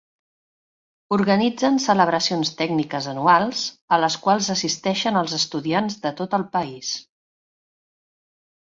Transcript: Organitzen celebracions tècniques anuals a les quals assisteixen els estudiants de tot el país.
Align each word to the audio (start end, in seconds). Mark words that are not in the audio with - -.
Organitzen 1.17 1.77
celebracions 1.83 2.53
tècniques 2.63 3.11
anuals 3.13 3.61
a 3.95 4.01
les 4.05 4.19
quals 4.25 4.51
assisteixen 4.57 5.23
els 5.23 5.37
estudiants 5.41 6.03
de 6.09 6.15
tot 6.23 6.39
el 6.41 6.49
país. 6.59 6.95